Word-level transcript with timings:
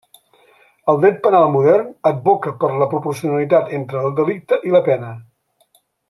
El 0.93 1.01
Dret 1.01 1.17
Penal 1.27 1.43
modern 1.57 1.91
advoca 2.11 2.53
per 2.65 2.69
la 2.83 2.87
proporcionalitat 2.97 3.73
entre 3.81 4.01
el 4.07 4.15
delicte 4.21 4.59
i 4.71 4.79
la 4.79 4.83
pena. 4.93 5.13